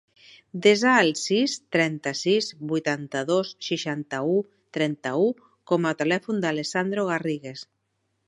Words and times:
Desa 0.65 0.93
el 1.01 1.11
sis, 1.23 1.57
trenta-sis, 1.75 2.47
vuitanta-dos, 2.71 3.51
seixanta-u, 3.67 4.41
trenta-u 4.79 5.29
com 5.73 5.87
a 5.91 5.95
telèfon 6.03 6.41
de 6.47 6.51
l'Alessandro 6.51 7.07
Garrigues. 7.11 7.63